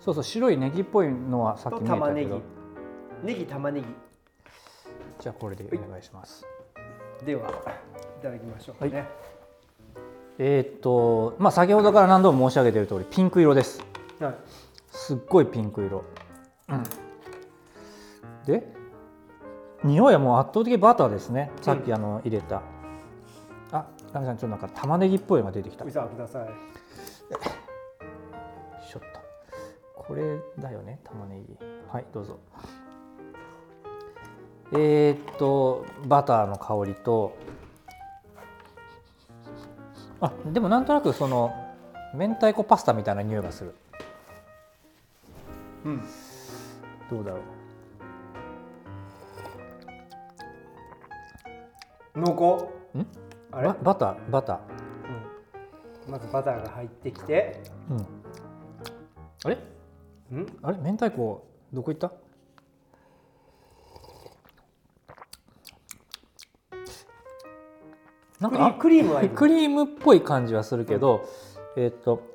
[0.00, 2.28] そうそう白いネギっぽいのはさっとき見え玉ねぎ。
[2.28, 2.46] たけど
[3.22, 3.86] ネギ玉ねぎ。
[5.20, 6.44] じゃあこれでお願いします。
[7.24, 7.48] では。
[7.48, 7.52] い
[8.22, 9.08] ただきましょうかね、
[10.38, 13.84] えーっとまあ先ほどから何度も申し上げている通りピンク色です。
[14.20, 14.34] はい。
[14.90, 16.04] すっごいピンク色、
[16.68, 16.82] うん、
[18.46, 18.72] で
[19.82, 21.50] 匂いはもう圧倒的バターですね。
[21.60, 22.62] さっきあの入れた、
[23.72, 25.84] あラミさんちょっとなんか玉ねぎっぽいのが出てきた。
[25.84, 26.46] ください。
[28.88, 29.20] ちょっと。
[29.96, 31.56] これだよね玉ねぎ。
[31.90, 32.38] はいどうぞ。
[34.74, 37.36] えー、っとバターの香りと
[40.22, 41.52] あでもなんとなくその
[42.14, 43.74] 明太子パスタみたいな匂いがする。
[45.84, 46.02] うん。
[47.10, 47.38] どうだろ
[52.14, 52.20] う。
[52.20, 52.56] 濃
[52.94, 52.98] 厚。
[52.98, 53.06] ん？
[53.50, 53.68] あれ？
[53.68, 54.60] ババターバタ
[56.06, 56.12] うん。
[56.12, 57.60] まずバターが入ってきて。
[57.90, 58.06] ーうん。
[59.44, 59.58] あれ？
[60.30, 60.46] うん？
[60.62, 60.78] あれ？
[60.78, 62.12] 明太子どこ行った？
[68.42, 71.24] なんクリかあクリームはいるクリームっぽい感じはするけど、
[71.76, 72.30] えーっと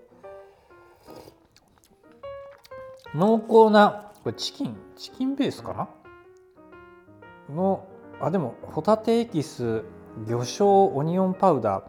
[3.13, 5.73] 濃厚なこれチキンチキンベースか
[7.49, 7.53] な？
[7.53, 7.85] の
[8.21, 9.83] あでもホタテエキス
[10.25, 11.83] 魚醤オニオンパウダー、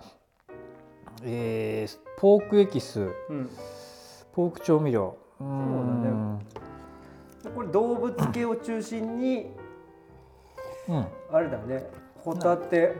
[1.24, 3.50] えーポークエキスうん。
[4.32, 5.16] ポーク調味料。
[5.40, 6.40] うーん。
[7.54, 9.46] これ動物系を中心に
[10.88, 11.06] うん。
[11.32, 11.88] あれだね
[12.28, 12.94] ホタテ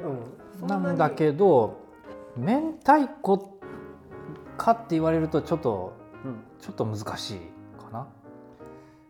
[0.61, 1.77] うんなんだけど
[2.35, 3.59] 明太子
[4.57, 5.93] かって言われるとちょっと
[6.25, 6.37] うん。
[6.59, 7.39] ちょっと難しい
[7.81, 8.09] かな。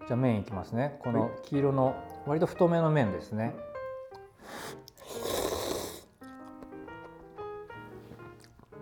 [0.07, 0.98] じゃあ麺いきますね。
[1.00, 1.94] こはの黄色の
[2.26, 3.54] 割と太めの麺ですね。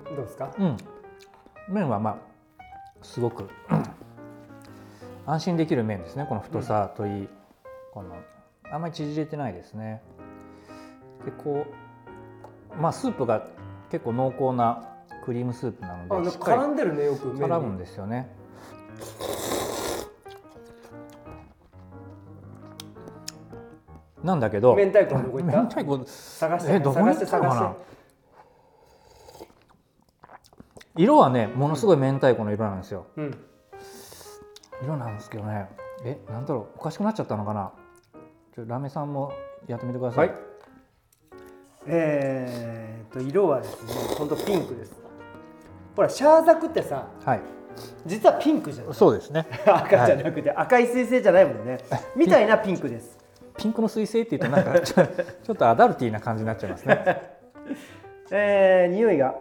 [0.04, 0.52] どうですか？
[0.58, 0.76] うん。
[1.68, 2.64] 麺はまあ
[3.02, 3.48] すごく
[5.26, 6.26] 安心できる麺ですね。
[6.28, 7.28] この太さといい、
[7.92, 8.16] この
[8.72, 10.02] あんまり縮れてないですね
[11.26, 11.66] でこ
[12.78, 13.48] うまあスープが
[13.90, 14.88] 結構濃厚な
[15.24, 18.34] クリームスープなあので絡んでるねよく絡むんですよね。
[24.22, 25.62] なんだけど明太子はどこ行った？
[25.62, 27.76] 明太子探してえどこに行ったのかな？
[30.96, 33.06] 色はねものすごい明太子の色なんですよ。
[33.16, 33.38] うん。
[34.82, 35.68] 色なんですけどね。
[36.04, 36.78] えなんだろう？
[36.78, 37.72] おかしくなっちゃったのかな？
[38.54, 39.32] ちょラメさんも
[39.66, 40.36] やってみてください、はい
[41.86, 44.92] えー、と色はですね本当ピンクです。
[45.94, 47.40] ほらシャーザクってさはい、
[48.04, 48.94] 実はピンクじゃない？
[48.94, 49.46] そうですね。
[49.66, 51.78] 赤じゃなくて、赤い彗星じゃないもんね。
[52.16, 53.16] みたいなピンクです。
[53.56, 55.06] ピンクの彗星って言うとなんか ちょ
[55.44, 57.22] ちょっとアダルティーな感じになっちゃいますね。
[58.30, 59.34] えー、匂いが。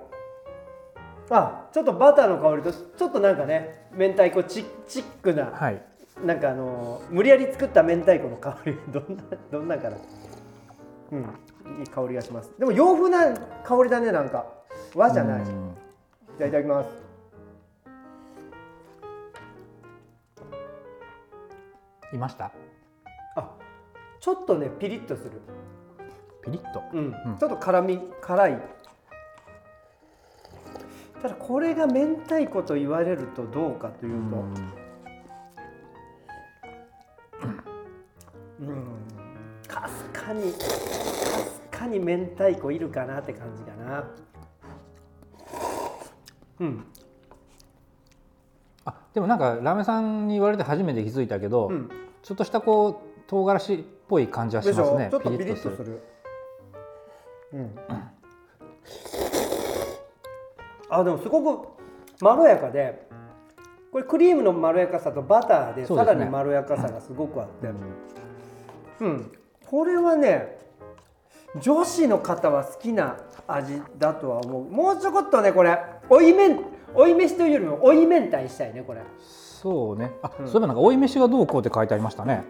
[1.31, 5.81] あちょっとバターの香りとちょっとなんかね明太子チチックなはい。
[6.23, 9.97] なんかあのー無理やり作った明太子の香りどんなどんなかな
[11.12, 11.25] うん
[11.80, 12.51] いい香りがします。
[12.58, 14.45] でも洋風な香りだねなんか。
[14.93, 15.45] 和じゃない。
[15.45, 15.69] じうん。
[16.39, 16.89] ゃあいただきます。
[22.13, 22.51] いました？
[23.36, 23.51] あ
[24.19, 25.32] ちょっとねピリッとする。
[26.43, 26.84] ピリッと？
[26.93, 27.38] うん、うん。
[27.38, 28.62] ちょっと辛み辛い。
[31.21, 34.54] ただこれが明太子と言われるとどうかというと、うん
[41.99, 44.10] に明太子いるかなって感じかな。
[46.60, 46.86] うん。
[48.86, 51.89] あでもなんかラメさんに言われて初めて気づいたけど、うん。
[52.21, 55.10] ちょっとしたこう唐辛子っぽい感じはしますねょ。
[55.12, 55.86] ちょっとピリッとする。
[55.86, 56.01] る。
[57.53, 57.75] うん。
[60.89, 61.67] あでもすごく
[62.21, 63.08] まろやかで
[63.91, 67.69] これクリームのまろやかさとバターでさらにまろやかさがすごくあって。
[69.01, 69.31] うん、
[69.65, 70.58] これはね
[71.62, 74.70] 女子の方は好きな味だとは思う。
[74.70, 75.80] もうちょこっとねこれ。
[76.10, 76.60] 追い麺
[76.94, 79.00] 追い飯というよりも追い明太したいねこれ。
[79.00, 80.12] だかそうね。
[80.22, 82.44] あ、そういえばなんか追い飯がどうこうって書いてありましたね。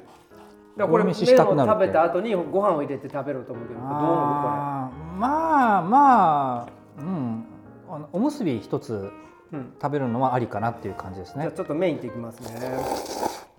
[0.78, 6.68] らこれ飯したく食べた後にご飯を入れて食べろと思うけどどう思うこあーまあまあ
[7.00, 7.46] うん。
[7.90, 9.10] あのおむすび一つ
[9.52, 11.44] れ、うん、食べるのはありかなっていう感じですね。
[11.44, 12.50] じゃあちょっと麺いっていきますね。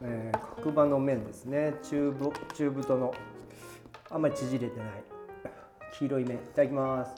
[0.03, 1.75] えー角張の麺ですね。
[1.85, 2.13] 中
[2.71, 3.15] 太の
[4.11, 4.89] あんまり縮れてない
[5.99, 7.15] 黄色い麺いただきます。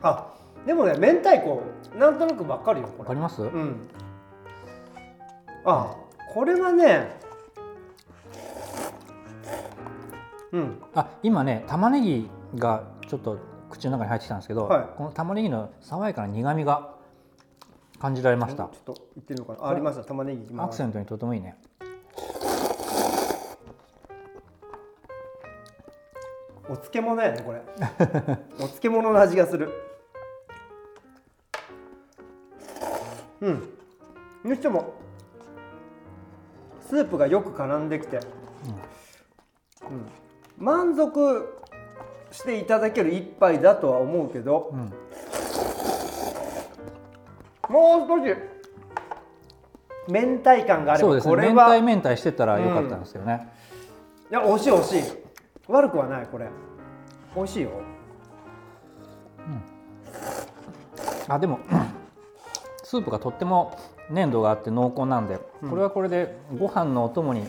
[0.00, 0.32] あ、
[0.64, 1.62] でもね明太子
[1.98, 2.98] なんとなくわかるよこれ。
[3.00, 3.76] わかります、うん。
[5.64, 5.94] あ、
[6.32, 7.18] これはね。
[10.52, 10.82] うん。
[10.94, 16.94] あ今ね玉ねぎがちょっと口の中に入ってきたんですけど、はいこの玉ねぎの爽やかな苦みが
[17.98, 19.68] 感じられましたちょっと言ってみようかな。
[19.68, 20.04] あありました。
[20.04, 20.86] 玉ねぎアクセ。
[20.86, 21.56] ントにとてもいいね
[26.68, 27.62] お漬物やねこれ。
[28.56, 29.70] お漬物の味がする。
[33.40, 33.68] うん。
[34.44, 34.94] にしても
[36.80, 40.06] スープがよく絡んできて、うん。
[40.58, 41.54] 満足
[42.30, 44.92] していただける一杯だとは思うけど、ん
[47.72, 48.34] もう少し
[50.08, 51.30] 明太感があればそうですね。
[51.30, 51.68] これは。
[51.68, 53.48] 明太明太してたらよかったんですけどね、
[54.30, 55.27] いや惜しい惜しい
[55.68, 56.48] 悪くはないこれ。
[57.36, 57.70] 美味しいよ。
[61.28, 61.60] あでも
[62.82, 63.78] スープがとっても
[64.08, 67.46] 粘度があって濃厚なんで、これはこれでご飯のお供に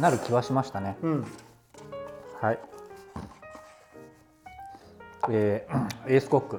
[0.00, 0.96] なる気はしましたね。
[1.02, 1.26] うん。
[2.40, 2.58] はい。
[5.30, 6.58] えーエースコック。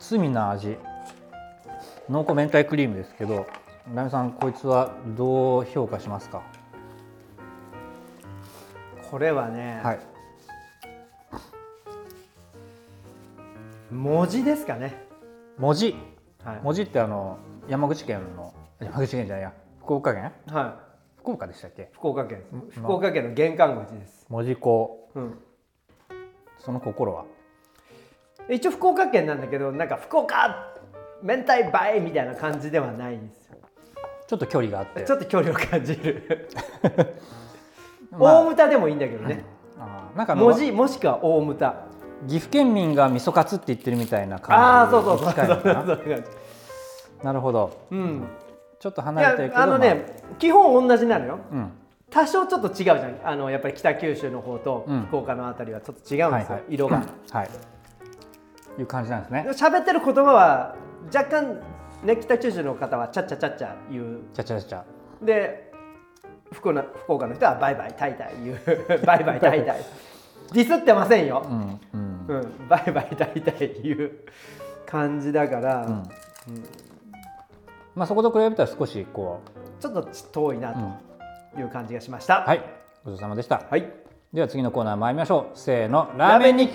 [0.00, 0.76] 罪な味。
[2.08, 3.46] 濃厚明太クリームですけど
[3.94, 6.42] ラミさんこいつはどう評価しますか？
[9.10, 10.00] これはね、はい。
[13.90, 14.94] 文字ですかね、
[15.58, 15.96] 文字。
[16.44, 16.60] はい。
[16.62, 20.32] 文字ってあの山口県の山口県じゃないや福岡県？
[20.46, 20.78] は
[21.18, 21.82] 福岡でしたっけ？
[21.82, 22.42] い、福岡県。
[22.52, 25.08] うん福岡県の玄関口です、文字工。
[25.14, 25.38] うん、
[26.58, 27.24] その心は？
[28.48, 30.72] 一応福岡県なんだけどなんか福岡
[31.22, 33.56] 明太映えみたいな感じではないんですよ。
[34.28, 35.02] ちょっと距離があって。
[35.02, 36.48] ちょっと距離を感じる。
[36.84, 37.06] ま あ
[38.18, 39.44] 大牟田でもいいんだけどね、
[39.78, 41.74] あーなんか文字もしくは大牟田。
[42.26, 44.62] 岐阜県民が味噌カツって言ってるみたいなあ感じ。
[44.62, 45.18] あそうそう。
[45.18, 46.24] そうそうそう
[47.22, 47.86] なるほど。
[47.90, 48.24] うん。
[48.78, 51.38] ちょっとい離れてるけどやあのね、基本同じなのよ。
[51.50, 51.72] まあうん。
[52.10, 53.16] 多少ちょっと違うじゃん。
[53.24, 55.02] あのやっぱり北九州の方とうん。
[55.06, 56.62] 福岡のあたりはちょっと違うんですよ、はいはい。
[56.68, 57.02] 色が。
[57.30, 57.48] はい。
[58.78, 59.46] いう感じなんですね。
[59.50, 60.76] 喋ってる言葉は
[61.14, 61.60] 若干
[62.04, 64.20] ね北九州の方はチャッチャチャッチャ言う。
[64.34, 64.84] ちゃちゃちゃ。
[65.22, 65.69] で
[66.52, 68.58] 福岡福岡の人はバイバイタイタイ言う
[69.06, 69.84] バイバイタイタイ。
[70.52, 71.80] ディスってませんよ、うん
[72.28, 72.38] うん。
[72.40, 74.10] うん、バイバイタイタイ言う
[74.84, 76.02] 感じだから、うん。
[77.94, 79.40] まあそこと比べたら少しこ
[79.78, 80.74] ちょっと遠いな
[81.54, 82.58] という感じがしました、はい。
[83.04, 83.62] ごちそうさまでした。
[83.70, 83.92] はい。
[84.32, 85.58] では次のコーナー参りましょう。
[85.58, 86.10] せーの。
[86.16, 86.68] ラーメン日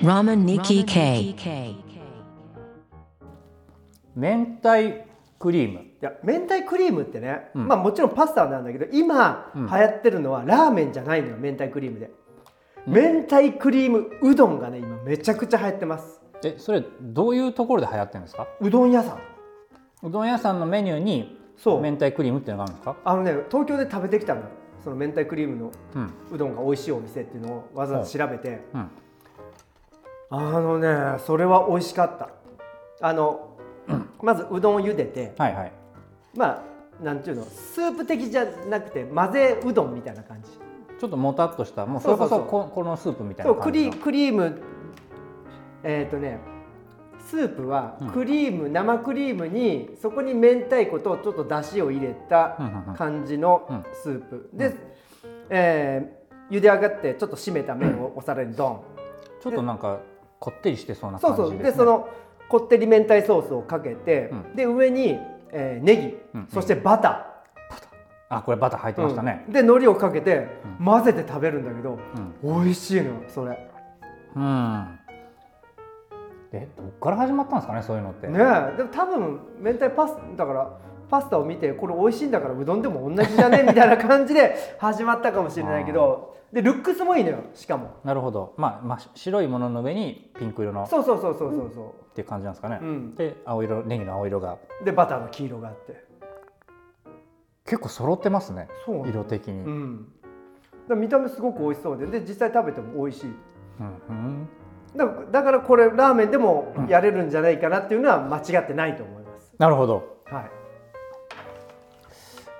[0.00, 1.76] 記系 Ramen Nikki K.
[4.16, 5.04] 明太
[5.38, 5.80] クリーム。
[5.80, 12.10] いや明太クリームってね、まあもちろんパスタなんだけど今流行ってるのはラーメンじゃないのよ明太クリームで、
[12.86, 16.20] 明太クリームうどんがね今めちゃくちゃ流行ってます。
[16.42, 18.48] えそれどういうところで流行ってるんですか？
[18.60, 19.18] うどん屋さん。
[20.06, 21.82] うどん屋さんのメニューにそう。
[21.82, 22.96] 明太クリームっていうのがあるんですか？
[23.04, 24.46] あのね東京で食べてきたのよ。
[24.82, 26.12] その明太クリームのうん。
[26.32, 28.90] うどんが美味しいお店っていうのをわざわざ調べて、うん
[30.30, 32.30] あのねそれは美味しかった。
[33.02, 33.56] あの、
[34.22, 35.72] まずうどんを茹でてはいはい。
[36.36, 36.64] ま
[37.00, 40.50] あなんていうのスープ的じゃなくて混ぜうどんみたいな感じ。
[40.98, 42.48] ちょっともたっとしたもうそれこそそうそう。
[42.50, 43.90] そうここのスープみたいな感じの。
[43.92, 44.62] リクリーム
[45.82, 46.38] えっ、とね
[47.26, 48.10] スープはうん。
[48.10, 52.94] クリーム、生クリームにそこに明太子とちょっとだしを入れたうんうんうん。
[52.94, 53.84] 感じのうん。
[53.94, 54.74] スープ、で、
[55.48, 58.80] えー茹で上がってちょっと締めた麺をお皿にドン、
[59.40, 60.00] ちょっとなんか
[60.40, 62.08] こってりしてそうなそう感じです、ね、そうでその
[62.48, 64.56] こってり明太ソースをかけて、うん。
[64.56, 65.16] で上に、
[65.52, 67.26] えーネギ、うんそしてバタ
[68.28, 69.44] あこれバター入ってー、ましたね。
[69.46, 69.52] うん。
[69.52, 70.48] で海苔をかけて
[70.84, 71.98] 混ぜて食べるんだけど、
[72.42, 72.62] うん。
[72.64, 73.50] 美味しいのよそれ。
[73.50, 73.70] ね
[74.34, 74.98] うん。
[76.52, 78.76] えどっから始まったんですかねそういうのって、え。
[78.76, 83.62] でも多分明太パスだからパスタを見てこれ美味しいんだからうどんでも同じじゃね？
[83.62, 87.90] みたいな感じで始まったかもしれないけどでルックスもいいのよしかも。
[88.04, 91.70] なるほど、まあ、まあ白いものの上にピンク色のっそうそうそうそうそう。
[91.74, 93.14] そていう感じなんですかね、うん。
[93.14, 94.58] で青色ネギの青色が。
[94.80, 96.04] うでバターの黄色があって。
[97.64, 100.12] 結構揃ってますねそう色的に、ううん
[100.96, 103.26] 見た目すごく美味しそうでで実際食べても美味しい。
[103.28, 104.48] うん
[104.96, 110.20] だからだからこれラーメンでもやれるんじゃないかなっていうのは間違ってないと思います、なるほど。
[110.24, 110.59] はい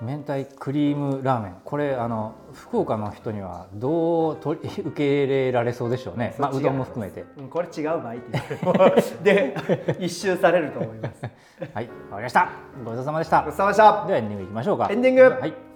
[0.02, 1.54] 明太クリームラーメン。
[1.64, 7.24] これあの福岡の人にはどう取り受け入れられそうでしょうね、まあ、そうどんも含めて。
[7.36, 8.16] うん、これ違う場合っ
[9.22, 9.56] で
[10.00, 11.22] 一周されると思います。
[11.74, 12.48] はいわかりました。
[12.84, 13.42] ごちそうさまでした。
[13.42, 14.06] ごちそうさまでした。
[14.06, 14.88] ではエンディングいきましょうか。
[14.90, 15.22] エンディング。
[15.22, 15.69] はい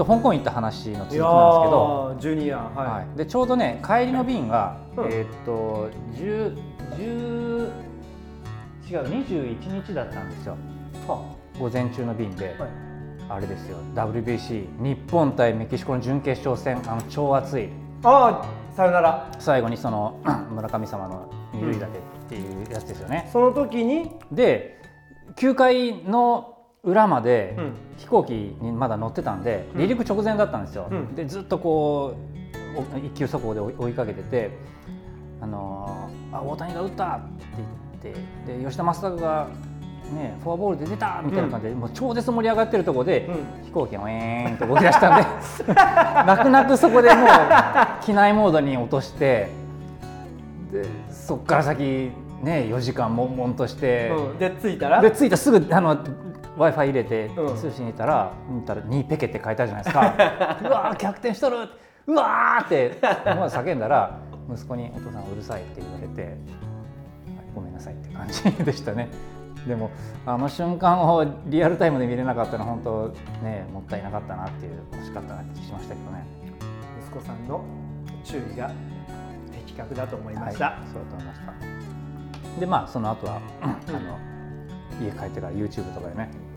[0.00, 2.14] と香港行った話の続きなんですけど。
[2.16, 5.04] ージュニアはい、はい、でちょうどね帰りの便が、うん。
[5.06, 6.56] えーっと10
[6.96, 7.70] 10
[8.90, 10.56] 違う21日だったんですよ。
[11.58, 12.70] 午前中の便で、はい。
[13.28, 13.76] あれですよ。
[13.94, 16.82] WBC 日本対メキシコの準決勝戦。
[16.90, 17.68] あの超熱い。
[18.02, 19.30] ああさよなら。
[19.38, 20.18] 最後にその
[20.50, 24.80] 村神様の二塁打でっていうやつですよね、その時に、で
[25.36, 27.72] 9回の裏までうん。
[27.98, 31.14] 飛行機にまだ乗ってたんで、離陸直前だったんですよ、うん。
[31.14, 32.14] でずっとこ
[32.74, 34.50] うお一級速報で追いかけてて
[35.42, 37.24] 「あのーあ大谷が打った!」って
[38.04, 38.16] 言っ
[38.46, 39.48] てで吉田正尚が、
[40.14, 43.64] ね、フォアボールで出たみたいな感じで、もう超絶盛り上がってるところで、うん。
[43.66, 45.28] 飛行機がウェーンと動き出したんで
[46.26, 47.26] 泣く泣くそこでもう
[48.00, 49.50] 機内モードに落として
[50.72, 52.10] でそこから先
[52.42, 54.10] ね4時間悶々として。
[54.16, 55.02] うん、で着いたら？
[55.02, 55.98] で着いたらすぐあの
[56.60, 57.56] w i f i 入れてうん。
[57.56, 60.58] 通信に行ったら見たら「2ペケ」って書いてあるじゃないですか。
[60.62, 61.56] うわー逆転しとる。
[62.06, 64.18] うわーって思わず叫んだら
[64.52, 66.34] 息子に「お父さんうるさい」って言われてはい
[67.54, 69.08] 「ごめんなさい」って感じでしたね。
[69.66, 69.90] でも
[70.26, 76.24] あの瞬間をリアルタイムで見れなかったのは本当ねもったいなかったなっていう惜しかったなって気しましたけどね。
[77.02, 77.62] 息子さんの
[78.22, 78.70] 注意が
[79.66, 82.60] 的確だと思いました、はい、そうだと思いました。
[82.60, 83.74] でまあその後は あの
[85.00, 86.49] 家帰ってから YouTube とかでね、うん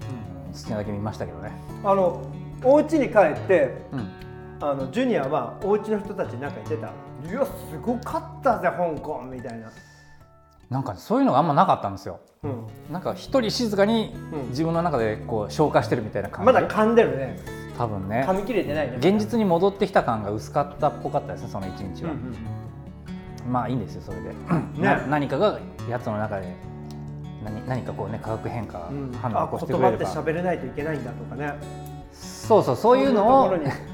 [0.53, 1.51] 好きなだけ見ましたけどね、
[1.83, 2.21] あの
[2.63, 4.09] お家に帰ってうん、
[4.61, 6.91] あのジュニアはお家の人たちに何か言ってた。
[7.29, 9.71] いやすごかったぜ香港みたいな、
[10.69, 12.19] なんかそういうのがあんまなかったんですよ。
[12.43, 14.49] うん、なんか一人静かにうん。
[14.49, 17.39] 自分の中でこう消化してるみたいな感じ、まだ噛んでるね。
[17.77, 18.25] 多分ね。
[18.27, 18.97] 噛み切れてないね。
[18.99, 23.51] 現実に戻ってきた感が薄かったっぽかったですねその一日は、うんうん。
[23.51, 24.35] まあいいんですよそれで、ね。
[24.77, 25.59] な何かが
[25.89, 26.53] やつの中で
[27.43, 29.11] 何何かこうね化学変化、うん。
[29.13, 29.97] 反応をあ起こしてくれれば。
[29.97, 31.53] 言葉って喋れないといけないんだとかね。
[32.11, 33.53] そうそうそういうのを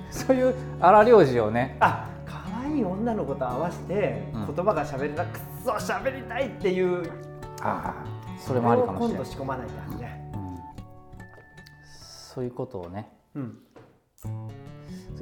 [0.10, 1.78] そういう荒療治をね。
[1.80, 4.56] あ可愛い女の子と合わせてうん。
[4.56, 7.12] 言葉が喋れなくっそ喋りたいっていう
[7.62, 8.06] ああ
[8.40, 9.18] それもありかもしれない。
[9.18, 10.32] 今度仕込まないとね。
[10.34, 10.58] うん。
[12.32, 13.12] そういうことをね。
[13.36, 13.58] うん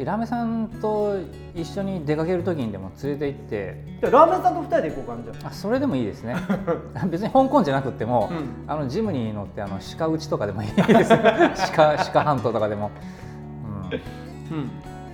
[0.06, 1.18] ラーメンさんと
[1.56, 3.84] 一緒に出かける時にでも連れて行って。
[4.02, 5.52] じゃあラーメンさんと二人で行こうかなじゃあ。
[5.52, 6.36] それでもいいですね。
[7.10, 8.72] 別に香港じゃなくても、うん。
[8.72, 11.12] あのジムに乗ってあの鹿打ちとかでもいいです。
[11.12, 11.20] よ
[11.76, 12.92] 鹿鹿半島とかでも、
[13.66, 14.00] うん、あ、
[14.52, 14.72] うん、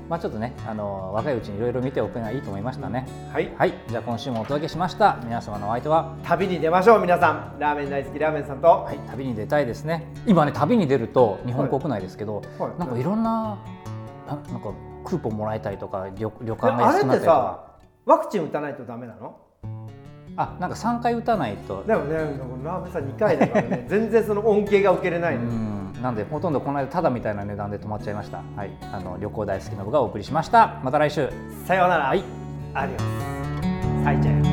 [0.10, 3.08] まあちょっとねあの若いうちにいろいろ見ておくのはいいと思いましたね。
[3.32, 3.50] はい。
[3.58, 3.74] はい。
[3.88, 5.18] じゃあ今週もお届けしました。
[5.24, 7.02] 皆様のお相手は旅に出ましょう。
[7.02, 9.00] 皆さんラーメン大好きラーメンさんと、はい。
[9.10, 10.06] 旅に出たいですね。
[10.26, 12.80] 今ね旅に出ると日本国内ですけど、はい。
[12.80, 13.58] なんかいろんな
[14.28, 14.71] ななんか
[15.03, 17.26] クーポンもらえたりとか旅旅で館が安くなあれったりとか。
[17.26, 17.74] さ
[18.05, 19.38] ワクチン打たないとダメなの？
[20.36, 21.84] あなんか3回打たないと。
[21.84, 23.86] でもねラーメンさん2回だからね。
[23.89, 25.93] 全然その恩恵が受けれないの、うん。
[26.01, 28.41] なんでほとんどこの間ただみたいな値段で止まっちゃいました。
[28.55, 28.71] はい。
[28.91, 30.80] あの旅行大好きな僕がお送りしました。
[30.84, 31.30] また来週。
[31.65, 32.24] さようなら、はい。
[32.74, 34.53] アディオスさいちゃん